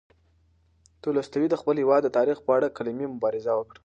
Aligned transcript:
تولستوی 1.03 1.47
د 1.49 1.55
خپل 1.61 1.75
هېواد 1.81 2.01
د 2.03 2.09
تاریخ 2.17 2.37
په 2.45 2.51
اړه 2.57 2.73
قلمي 2.77 3.07
مبارزه 3.15 3.53
وکړه. 3.55 3.79